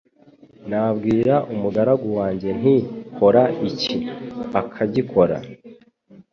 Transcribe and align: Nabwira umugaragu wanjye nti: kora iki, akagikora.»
Nabwira 0.69 1.35
umugaragu 1.53 2.07
wanjye 2.19 2.49
nti: 2.59 2.75
kora 3.17 3.43
iki, 3.69 3.95
akagikora.» 4.59 5.37